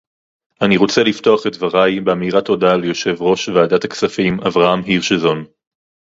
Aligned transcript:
אני 0.65 0.77
רוצה 0.77 1.03
לפתוח 1.03 1.47
את 1.47 1.53
דברי 1.55 1.99
באמירת 1.99 2.45
תודה 2.45 2.75
ליושב-ראש 2.77 3.49
ועדת 3.49 3.83
הכספים 3.83 4.39
אברהם 4.39 4.81
הירשזון 4.83 5.45